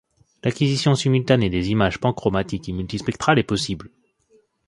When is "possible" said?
3.43-3.91